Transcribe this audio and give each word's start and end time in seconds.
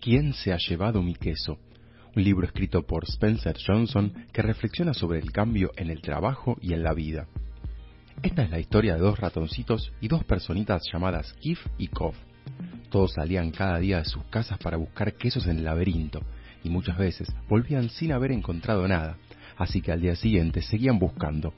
¿Quién 0.00 0.32
se 0.34 0.52
ha 0.52 0.58
llevado 0.58 1.02
mi 1.02 1.14
queso? 1.14 1.58
Un 2.16 2.22
libro 2.22 2.46
escrito 2.46 2.86
por 2.86 3.04
Spencer 3.04 3.56
Johnson 3.66 4.12
que 4.32 4.42
reflexiona 4.42 4.94
sobre 4.94 5.18
el 5.18 5.32
cambio 5.32 5.72
en 5.76 5.90
el 5.90 6.00
trabajo 6.00 6.56
y 6.60 6.72
en 6.72 6.82
la 6.82 6.94
vida. 6.94 7.26
Esta 8.22 8.42
es 8.42 8.50
la 8.50 8.60
historia 8.60 8.94
de 8.94 9.00
dos 9.00 9.18
ratoncitos 9.18 9.92
y 10.00 10.08
dos 10.08 10.24
personitas 10.24 10.82
llamadas 10.92 11.32
Kif 11.40 11.58
y 11.78 11.88
Kof. 11.88 12.16
Todos 12.90 13.14
salían 13.14 13.50
cada 13.50 13.78
día 13.78 13.98
de 13.98 14.04
sus 14.04 14.24
casas 14.24 14.58
para 14.58 14.76
buscar 14.76 15.14
quesos 15.14 15.46
en 15.46 15.58
el 15.58 15.64
laberinto 15.64 16.20
y 16.62 16.70
muchas 16.70 16.96
veces 16.96 17.28
volvían 17.48 17.88
sin 17.90 18.12
haber 18.12 18.32
encontrado 18.32 18.86
nada, 18.86 19.16
así 19.56 19.80
que 19.80 19.92
al 19.92 20.00
día 20.00 20.16
siguiente 20.16 20.62
seguían 20.62 20.98
buscando. 20.98 21.52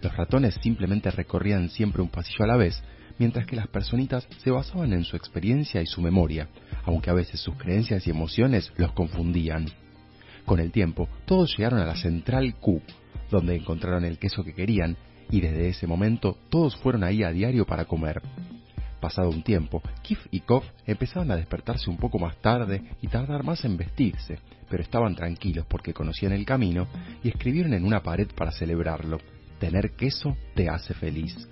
Los 0.00 0.16
ratones 0.16 0.54
simplemente 0.62 1.10
recorrían 1.10 1.68
siempre 1.70 2.02
un 2.02 2.08
pasillo 2.08 2.44
a 2.44 2.48
la 2.48 2.56
vez 2.56 2.82
mientras 3.18 3.46
que 3.46 3.56
las 3.56 3.68
personitas 3.68 4.26
se 4.38 4.50
basaban 4.50 4.92
en 4.92 5.04
su 5.04 5.16
experiencia 5.16 5.80
y 5.82 5.86
su 5.86 6.00
memoria, 6.00 6.48
aunque 6.84 7.10
a 7.10 7.14
veces 7.14 7.40
sus 7.40 7.56
creencias 7.56 8.06
y 8.06 8.10
emociones 8.10 8.72
los 8.76 8.92
confundían. 8.92 9.66
Con 10.44 10.60
el 10.60 10.70
tiempo, 10.70 11.08
todos 11.24 11.56
llegaron 11.56 11.80
a 11.80 11.86
la 11.86 11.96
central 11.96 12.54
Q, 12.54 12.80
donde 13.30 13.56
encontraron 13.56 14.04
el 14.04 14.18
queso 14.18 14.44
que 14.44 14.54
querían, 14.54 14.96
y 15.30 15.40
desde 15.40 15.68
ese 15.68 15.86
momento 15.86 16.38
todos 16.50 16.76
fueron 16.76 17.02
ahí 17.02 17.22
a 17.24 17.32
diario 17.32 17.66
para 17.66 17.84
comer. 17.84 18.22
Pasado 19.00 19.28
un 19.28 19.42
tiempo, 19.42 19.82
Kif 20.02 20.20
y 20.30 20.40
Kof 20.40 20.64
empezaron 20.86 21.30
a 21.30 21.36
despertarse 21.36 21.90
un 21.90 21.96
poco 21.96 22.18
más 22.18 22.36
tarde 22.40 22.82
y 23.02 23.08
tardar 23.08 23.44
más 23.44 23.64
en 23.64 23.76
vestirse, 23.76 24.38
pero 24.70 24.82
estaban 24.82 25.14
tranquilos 25.14 25.66
porque 25.68 25.92
conocían 25.92 26.32
el 26.32 26.46
camino 26.46 26.86
y 27.22 27.28
escribieron 27.28 27.74
en 27.74 27.84
una 27.84 28.02
pared 28.02 28.28
para 28.34 28.52
celebrarlo. 28.52 29.18
Tener 29.58 29.96
queso 29.96 30.36
te 30.54 30.68
hace 30.68 30.94
feliz. 30.94 31.48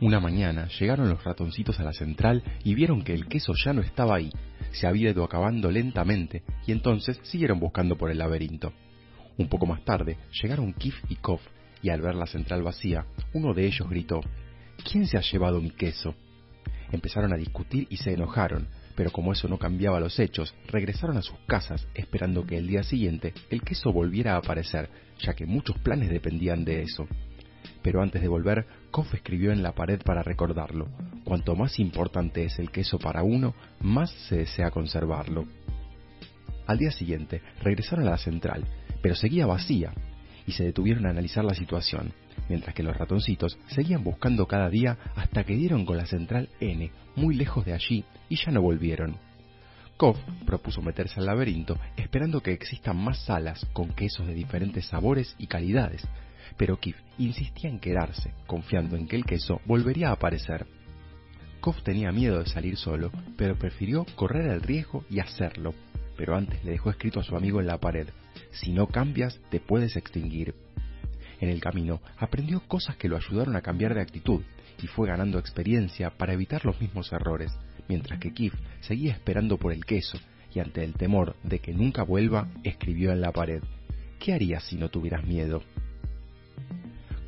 Una 0.00 0.20
mañana 0.20 0.68
llegaron 0.78 1.08
los 1.08 1.24
ratoncitos 1.24 1.80
a 1.80 1.82
la 1.82 1.92
central 1.92 2.44
y 2.62 2.76
vieron 2.76 3.02
que 3.02 3.14
el 3.14 3.26
queso 3.26 3.52
ya 3.64 3.72
no 3.72 3.82
estaba 3.82 4.14
ahí, 4.14 4.30
se 4.70 4.86
había 4.86 5.10
ido 5.10 5.24
acabando 5.24 5.72
lentamente 5.72 6.44
y 6.68 6.70
entonces 6.70 7.18
siguieron 7.24 7.58
buscando 7.58 7.98
por 7.98 8.12
el 8.12 8.18
laberinto. 8.18 8.72
Un 9.38 9.48
poco 9.48 9.66
más 9.66 9.84
tarde 9.84 10.16
llegaron 10.40 10.72
Kif 10.72 10.94
y 11.08 11.16
Kof 11.16 11.40
y 11.82 11.90
al 11.90 12.00
ver 12.00 12.14
la 12.14 12.26
central 12.26 12.62
vacía, 12.62 13.06
uno 13.32 13.54
de 13.54 13.66
ellos 13.66 13.88
gritó, 13.90 14.20
¿Quién 14.88 15.08
se 15.08 15.16
ha 15.18 15.20
llevado 15.20 15.60
mi 15.60 15.70
queso? 15.70 16.14
Empezaron 16.92 17.32
a 17.32 17.36
discutir 17.36 17.88
y 17.90 17.96
se 17.96 18.12
enojaron, 18.12 18.68
pero 18.94 19.10
como 19.10 19.32
eso 19.32 19.48
no 19.48 19.58
cambiaba 19.58 19.98
los 19.98 20.20
hechos, 20.20 20.54
regresaron 20.68 21.16
a 21.16 21.22
sus 21.22 21.38
casas 21.48 21.88
esperando 21.94 22.46
que 22.46 22.56
el 22.56 22.68
día 22.68 22.84
siguiente 22.84 23.34
el 23.50 23.62
queso 23.62 23.92
volviera 23.92 24.34
a 24.34 24.38
aparecer, 24.38 24.88
ya 25.18 25.34
que 25.34 25.44
muchos 25.44 25.76
planes 25.78 26.08
dependían 26.08 26.64
de 26.64 26.82
eso 26.82 27.08
pero 27.82 28.02
antes 28.02 28.22
de 28.22 28.28
volver, 28.28 28.66
Koff 28.90 29.14
escribió 29.14 29.52
en 29.52 29.62
la 29.62 29.72
pared 29.72 30.00
para 30.02 30.22
recordarlo. 30.22 30.88
Cuanto 31.24 31.56
más 31.56 31.78
importante 31.78 32.44
es 32.44 32.58
el 32.58 32.70
queso 32.70 32.98
para 32.98 33.22
uno, 33.22 33.54
más 33.80 34.10
se 34.28 34.38
desea 34.38 34.70
conservarlo. 34.70 35.46
Al 36.66 36.78
día 36.78 36.90
siguiente, 36.90 37.42
regresaron 37.62 38.06
a 38.06 38.10
la 38.10 38.18
central, 38.18 38.64
pero 39.02 39.14
seguía 39.14 39.46
vacía, 39.46 39.92
y 40.46 40.52
se 40.52 40.64
detuvieron 40.64 41.06
a 41.06 41.10
analizar 41.10 41.44
la 41.44 41.54
situación, 41.54 42.12
mientras 42.48 42.74
que 42.74 42.82
los 42.82 42.96
ratoncitos 42.96 43.58
seguían 43.68 44.02
buscando 44.02 44.46
cada 44.46 44.68
día 44.68 44.98
hasta 45.14 45.44
que 45.44 45.54
dieron 45.54 45.84
con 45.84 45.96
la 45.96 46.06
central 46.06 46.48
N, 46.60 46.90
muy 47.16 47.34
lejos 47.34 47.64
de 47.64 47.74
allí, 47.74 48.04
y 48.28 48.36
ya 48.36 48.50
no 48.50 48.62
volvieron. 48.62 49.16
Koff 49.98 50.18
propuso 50.46 50.80
meterse 50.80 51.18
al 51.18 51.26
laberinto 51.26 51.76
esperando 51.96 52.40
que 52.40 52.52
existan 52.52 52.96
más 52.96 53.18
salas 53.24 53.66
con 53.72 53.90
quesos 53.90 54.26
de 54.26 54.34
diferentes 54.34 54.86
sabores 54.86 55.34
y 55.38 55.48
calidades, 55.48 56.06
pero 56.58 56.78
Kif 56.78 56.96
insistía 57.16 57.70
en 57.70 57.78
quedarse, 57.78 58.34
confiando 58.46 58.96
en 58.96 59.06
que 59.06 59.16
el 59.16 59.24
queso 59.24 59.62
volvería 59.64 60.10
a 60.10 60.12
aparecer. 60.12 60.66
Kof 61.60 61.82
tenía 61.82 62.12
miedo 62.12 62.40
de 62.40 62.46
salir 62.46 62.76
solo, 62.76 63.10
pero 63.36 63.56
prefirió 63.56 64.04
correr 64.16 64.50
el 64.50 64.60
riesgo 64.60 65.04
y 65.08 65.20
hacerlo. 65.20 65.74
Pero 66.16 66.36
antes 66.36 66.62
le 66.64 66.72
dejó 66.72 66.90
escrito 66.90 67.20
a 67.20 67.24
su 67.24 67.36
amigo 67.36 67.60
en 67.60 67.66
la 67.66 67.78
pared, 67.78 68.08
si 68.50 68.72
no 68.72 68.88
cambias, 68.88 69.40
te 69.50 69.60
puedes 69.60 69.96
extinguir. 69.96 70.54
En 71.40 71.48
el 71.48 71.60
camino 71.60 72.00
aprendió 72.18 72.60
cosas 72.66 72.96
que 72.96 73.08
lo 73.08 73.16
ayudaron 73.16 73.54
a 73.54 73.62
cambiar 73.62 73.94
de 73.94 74.02
actitud 74.02 74.42
y 74.82 74.86
fue 74.88 75.08
ganando 75.08 75.38
experiencia 75.38 76.10
para 76.10 76.32
evitar 76.32 76.64
los 76.64 76.80
mismos 76.80 77.12
errores, 77.12 77.52
mientras 77.88 78.18
que 78.18 78.32
Kif 78.32 78.54
seguía 78.80 79.12
esperando 79.12 79.58
por 79.58 79.72
el 79.72 79.84
queso 79.84 80.18
y 80.52 80.60
ante 80.60 80.82
el 80.82 80.94
temor 80.94 81.36
de 81.44 81.60
que 81.60 81.72
nunca 81.72 82.02
vuelva, 82.02 82.48
escribió 82.64 83.12
en 83.12 83.20
la 83.20 83.32
pared, 83.32 83.62
¿qué 84.18 84.32
harías 84.32 84.64
si 84.64 84.76
no 84.76 84.88
tuvieras 84.88 85.24
miedo? 85.24 85.62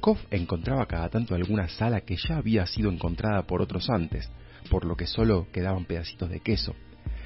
Koff 0.00 0.18
encontraba 0.30 0.86
cada 0.86 1.10
tanto 1.10 1.34
alguna 1.34 1.68
sala 1.68 2.00
que 2.00 2.16
ya 2.16 2.38
había 2.38 2.66
sido 2.66 2.90
encontrada 2.90 3.42
por 3.42 3.60
otros 3.60 3.90
antes, 3.90 4.30
por 4.70 4.86
lo 4.86 4.96
que 4.96 5.06
solo 5.06 5.48
quedaban 5.52 5.84
pedacitos 5.84 6.30
de 6.30 6.40
queso. 6.40 6.74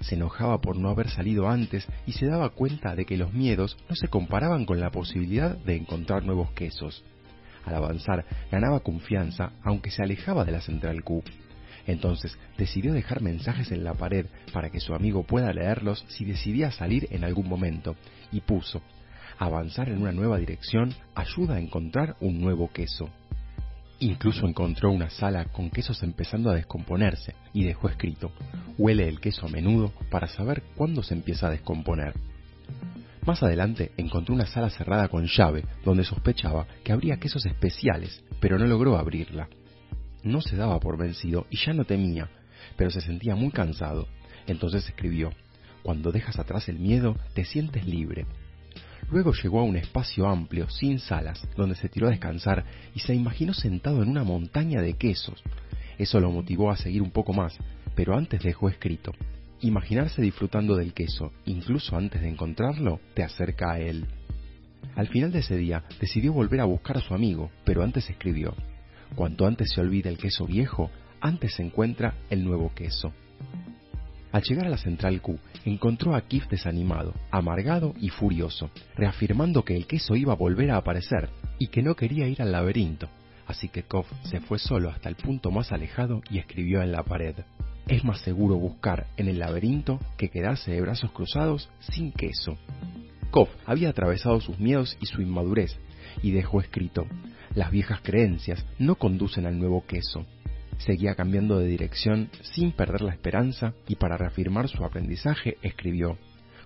Se 0.00 0.16
enojaba 0.16 0.60
por 0.60 0.76
no 0.76 0.90
haber 0.90 1.08
salido 1.08 1.48
antes 1.48 1.86
y 2.06 2.12
se 2.12 2.26
daba 2.26 2.50
cuenta 2.50 2.94
de 2.94 3.06
que 3.06 3.16
los 3.16 3.32
miedos 3.32 3.78
no 3.88 3.96
se 3.96 4.08
comparaban 4.08 4.66
con 4.66 4.80
la 4.80 4.90
posibilidad 4.90 5.56
de 5.56 5.76
encontrar 5.76 6.24
nuevos 6.24 6.52
quesos. 6.52 7.02
Al 7.64 7.74
avanzar, 7.74 8.26
ganaba 8.50 8.80
confianza, 8.80 9.52
aunque 9.62 9.90
se 9.90 10.02
alejaba 10.02 10.44
de 10.44 10.52
la 10.52 10.60
central 10.60 11.02
Q. 11.02 11.22
Entonces 11.86 12.38
decidió 12.58 12.92
dejar 12.92 13.22
mensajes 13.22 13.72
en 13.72 13.82
la 13.82 13.94
pared 13.94 14.26
para 14.52 14.68
que 14.68 14.78
su 14.78 14.94
amigo 14.94 15.24
pueda 15.24 15.52
leerlos 15.54 16.04
si 16.08 16.26
decidía 16.26 16.70
salir 16.70 17.08
en 17.10 17.24
algún 17.24 17.48
momento, 17.48 17.96
y 18.30 18.42
puso 18.42 18.82
avanzar 19.38 19.88
en 19.88 20.02
una 20.02 20.12
nueva 20.12 20.38
dirección 20.38 20.94
ayuda 21.14 21.54
a 21.54 21.60
encontrar 21.60 22.16
un 22.20 22.40
nuevo 22.40 22.70
queso. 22.72 23.08
Incluso 24.00 24.46
encontró 24.46 24.90
una 24.92 25.10
sala 25.10 25.46
con 25.46 25.70
quesos 25.70 26.02
empezando 26.02 26.50
a 26.50 26.54
descomponerse 26.54 27.34
y 27.52 27.64
dejó 27.64 27.88
escrito, 27.88 28.32
huele 28.76 29.08
el 29.08 29.20
queso 29.20 29.46
a 29.46 29.48
menudo 29.48 29.92
para 30.10 30.28
saber 30.28 30.62
cuándo 30.76 31.02
se 31.02 31.14
empieza 31.14 31.48
a 31.48 31.50
descomponer. 31.50 32.14
Más 33.26 33.42
adelante 33.42 33.92
encontró 33.96 34.34
una 34.34 34.46
sala 34.46 34.70
cerrada 34.70 35.08
con 35.08 35.26
llave 35.26 35.64
donde 35.84 36.04
sospechaba 36.04 36.66
que 36.84 36.92
habría 36.92 37.18
quesos 37.18 37.44
especiales, 37.46 38.22
pero 38.40 38.58
no 38.58 38.66
logró 38.66 38.96
abrirla. 38.96 39.48
No 40.22 40.40
se 40.40 40.56
daba 40.56 40.78
por 40.80 40.96
vencido 40.96 41.46
y 41.50 41.58
ya 41.58 41.72
no 41.72 41.84
temía, 41.84 42.30
pero 42.76 42.90
se 42.90 43.00
sentía 43.00 43.34
muy 43.34 43.50
cansado. 43.50 44.08
Entonces 44.46 44.86
escribió, 44.88 45.30
Cuando 45.82 46.12
dejas 46.12 46.38
atrás 46.38 46.68
el 46.68 46.78
miedo, 46.78 47.16
te 47.34 47.44
sientes 47.44 47.86
libre, 47.86 48.26
Luego 49.10 49.32
llegó 49.32 49.60
a 49.60 49.64
un 49.64 49.76
espacio 49.76 50.26
amplio, 50.26 50.68
sin 50.68 50.98
salas, 50.98 51.46
donde 51.56 51.74
se 51.74 51.88
tiró 51.88 52.08
a 52.08 52.10
descansar 52.10 52.64
y 52.94 53.00
se 53.00 53.14
imaginó 53.14 53.54
sentado 53.54 54.02
en 54.02 54.10
una 54.10 54.22
montaña 54.22 54.82
de 54.82 54.94
quesos. 54.94 55.42
Eso 55.96 56.20
lo 56.20 56.30
motivó 56.30 56.70
a 56.70 56.76
seguir 56.76 57.00
un 57.00 57.10
poco 57.10 57.32
más, 57.32 57.56
pero 57.94 58.16
antes 58.16 58.42
dejó 58.42 58.68
escrito, 58.68 59.12
imaginarse 59.60 60.20
disfrutando 60.20 60.76
del 60.76 60.92
queso, 60.92 61.32
incluso 61.46 61.96
antes 61.96 62.20
de 62.20 62.28
encontrarlo, 62.28 63.00
te 63.14 63.22
acerca 63.22 63.72
a 63.72 63.80
él. 63.80 64.06
Al 64.94 65.08
final 65.08 65.32
de 65.32 65.40
ese 65.40 65.56
día 65.56 65.84
decidió 66.00 66.32
volver 66.32 66.60
a 66.60 66.66
buscar 66.66 66.98
a 66.98 67.00
su 67.00 67.14
amigo, 67.14 67.50
pero 67.64 67.82
antes 67.82 68.08
escribió, 68.10 68.54
cuanto 69.14 69.46
antes 69.46 69.72
se 69.72 69.80
olvida 69.80 70.10
el 70.10 70.18
queso 70.18 70.46
viejo, 70.46 70.90
antes 71.20 71.54
se 71.54 71.62
encuentra 71.62 72.14
el 72.30 72.44
nuevo 72.44 72.72
queso. 72.74 73.12
Al 74.38 74.44
llegar 74.44 74.66
a 74.66 74.70
la 74.70 74.78
central 74.78 75.20
Q, 75.20 75.36
encontró 75.64 76.14
a 76.14 76.20
Kif 76.20 76.46
desanimado, 76.46 77.12
amargado 77.32 77.92
y 77.98 78.10
furioso, 78.10 78.70
reafirmando 78.94 79.64
que 79.64 79.74
el 79.74 79.88
queso 79.88 80.14
iba 80.14 80.32
a 80.32 80.36
volver 80.36 80.70
a 80.70 80.76
aparecer 80.76 81.28
y 81.58 81.66
que 81.66 81.82
no 81.82 81.96
quería 81.96 82.28
ir 82.28 82.40
al 82.40 82.52
laberinto. 82.52 83.08
Así 83.48 83.68
que 83.68 83.82
Kof 83.82 84.06
se 84.22 84.38
fue 84.38 84.60
solo 84.60 84.90
hasta 84.90 85.08
el 85.08 85.16
punto 85.16 85.50
más 85.50 85.72
alejado 85.72 86.22
y 86.30 86.38
escribió 86.38 86.82
en 86.82 86.92
la 86.92 87.02
pared. 87.02 87.34
Es 87.88 88.04
más 88.04 88.20
seguro 88.20 88.54
buscar 88.54 89.08
en 89.16 89.26
el 89.26 89.40
laberinto 89.40 89.98
que 90.16 90.28
quedarse 90.28 90.70
de 90.70 90.82
brazos 90.82 91.10
cruzados 91.10 91.68
sin 91.80 92.12
queso. 92.12 92.56
Kof 93.32 93.48
había 93.66 93.88
atravesado 93.88 94.40
sus 94.40 94.60
miedos 94.60 94.96
y 95.00 95.06
su 95.06 95.20
inmadurez 95.20 95.76
y 96.22 96.30
dejó 96.30 96.60
escrito, 96.60 97.08
las 97.56 97.72
viejas 97.72 98.02
creencias 98.02 98.64
no 98.78 98.94
conducen 98.94 99.46
al 99.46 99.58
nuevo 99.58 99.84
queso, 99.84 100.24
Seguía 100.78 101.14
cambiando 101.14 101.58
de 101.58 101.66
dirección 101.66 102.30
sin 102.54 102.72
perder 102.72 103.02
la 103.02 103.12
esperanza 103.12 103.74
y 103.88 103.96
para 103.96 104.16
reafirmar 104.16 104.68
su 104.68 104.84
aprendizaje 104.84 105.58
escribió, 105.62 106.18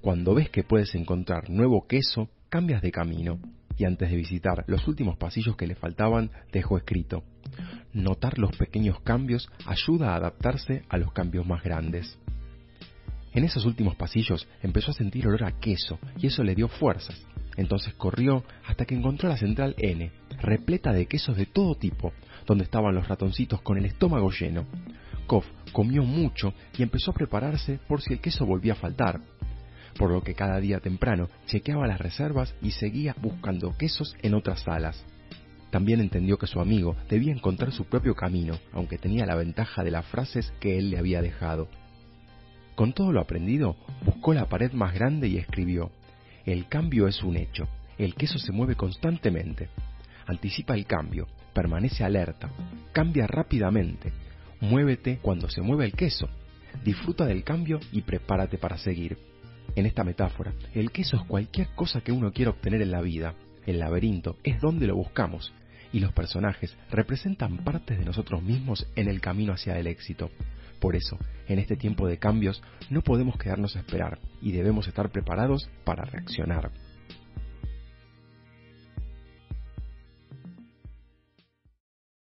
Cuando 0.00 0.34
ves 0.34 0.48
que 0.50 0.62
puedes 0.62 0.94
encontrar 0.94 1.50
nuevo 1.50 1.86
queso, 1.86 2.28
cambias 2.48 2.82
de 2.82 2.92
camino. 2.92 3.40
Y 3.78 3.84
antes 3.84 4.08
de 4.08 4.16
visitar 4.16 4.64
los 4.68 4.88
últimos 4.88 5.18
pasillos 5.18 5.56
que 5.56 5.66
le 5.66 5.74
faltaban, 5.74 6.30
dejó 6.52 6.78
escrito, 6.78 7.24
Notar 7.92 8.38
los 8.38 8.56
pequeños 8.56 9.00
cambios 9.00 9.48
ayuda 9.66 10.12
a 10.12 10.16
adaptarse 10.16 10.84
a 10.88 10.96
los 10.96 11.12
cambios 11.12 11.46
más 11.46 11.62
grandes. 11.62 12.18
En 13.32 13.44
esos 13.44 13.66
últimos 13.66 13.96
pasillos 13.96 14.48
empezó 14.62 14.92
a 14.92 14.94
sentir 14.94 15.26
olor 15.26 15.44
a 15.44 15.58
queso 15.58 15.98
y 16.18 16.28
eso 16.28 16.42
le 16.42 16.54
dio 16.54 16.68
fuerzas. 16.68 17.26
Entonces 17.56 17.92
corrió 17.94 18.44
hasta 18.66 18.86
que 18.86 18.94
encontró 18.94 19.28
la 19.28 19.36
central 19.36 19.74
N, 19.78 20.10
repleta 20.38 20.92
de 20.92 21.06
quesos 21.06 21.36
de 21.36 21.46
todo 21.46 21.74
tipo, 21.74 22.12
donde 22.46 22.64
estaban 22.64 22.94
los 22.94 23.08
ratoncitos 23.08 23.60
con 23.62 23.78
el 23.78 23.86
estómago 23.86 24.30
lleno. 24.30 24.66
Koff 25.26 25.46
comió 25.72 26.02
mucho 26.02 26.54
y 26.76 26.82
empezó 26.82 27.10
a 27.10 27.14
prepararse 27.14 27.78
por 27.88 28.00
si 28.00 28.12
el 28.12 28.20
queso 28.20 28.46
volvía 28.46 28.74
a 28.74 28.76
faltar, 28.76 29.20
por 29.98 30.10
lo 30.10 30.22
que 30.22 30.34
cada 30.34 30.60
día 30.60 30.80
temprano 30.80 31.28
chequeaba 31.46 31.86
las 31.86 32.00
reservas 32.00 32.54
y 32.62 32.70
seguía 32.72 33.14
buscando 33.20 33.76
quesos 33.76 34.16
en 34.22 34.34
otras 34.34 34.62
salas. 34.62 35.04
También 35.70 36.00
entendió 36.00 36.38
que 36.38 36.46
su 36.46 36.60
amigo 36.60 36.96
debía 37.08 37.32
encontrar 37.32 37.72
su 37.72 37.84
propio 37.84 38.14
camino, 38.14 38.58
aunque 38.72 38.98
tenía 38.98 39.26
la 39.26 39.34
ventaja 39.34 39.82
de 39.82 39.90
las 39.90 40.06
frases 40.06 40.52
que 40.60 40.78
él 40.78 40.90
le 40.90 40.98
había 40.98 41.22
dejado. 41.22 41.68
Con 42.76 42.92
todo 42.92 43.12
lo 43.12 43.20
aprendido, 43.20 43.76
buscó 44.04 44.32
la 44.34 44.48
pared 44.48 44.72
más 44.72 44.94
grande 44.94 45.28
y 45.28 45.38
escribió, 45.38 45.90
El 46.44 46.68
cambio 46.68 47.08
es 47.08 47.22
un 47.22 47.36
hecho, 47.36 47.68
el 47.98 48.14
queso 48.14 48.38
se 48.38 48.52
mueve 48.52 48.76
constantemente. 48.76 49.68
Anticipa 50.26 50.74
el 50.74 50.86
cambio, 50.86 51.26
permanece 51.54 52.04
alerta, 52.04 52.50
cambia 52.92 53.26
rápidamente, 53.26 54.12
muévete 54.60 55.18
cuando 55.22 55.48
se 55.48 55.62
mueve 55.62 55.84
el 55.84 55.92
queso, 55.92 56.28
disfruta 56.84 57.26
del 57.26 57.44
cambio 57.44 57.80
y 57.92 58.02
prepárate 58.02 58.58
para 58.58 58.76
seguir. 58.76 59.18
En 59.74 59.86
esta 59.86 60.04
metáfora, 60.04 60.54
el 60.74 60.90
queso 60.90 61.16
es 61.16 61.22
cualquier 61.24 61.68
cosa 61.74 62.00
que 62.00 62.12
uno 62.12 62.32
quiera 62.32 62.50
obtener 62.50 62.82
en 62.82 62.90
la 62.90 63.02
vida. 63.02 63.34
El 63.66 63.78
laberinto 63.78 64.36
es 64.42 64.60
donde 64.60 64.86
lo 64.86 64.96
buscamos 64.96 65.52
y 65.92 66.00
los 66.00 66.12
personajes 66.12 66.76
representan 66.90 67.58
partes 67.58 67.98
de 67.98 68.04
nosotros 68.04 68.42
mismos 68.42 68.86
en 68.96 69.08
el 69.08 69.20
camino 69.20 69.52
hacia 69.52 69.78
el 69.78 69.86
éxito. 69.86 70.30
Por 70.80 70.96
eso, 70.96 71.18
en 71.48 71.58
este 71.58 71.76
tiempo 71.76 72.06
de 72.06 72.18
cambios, 72.18 72.62
no 72.90 73.02
podemos 73.02 73.36
quedarnos 73.38 73.76
a 73.76 73.80
esperar 73.80 74.18
y 74.42 74.52
debemos 74.52 74.88
estar 74.88 75.10
preparados 75.10 75.68
para 75.84 76.04
reaccionar. 76.04 76.70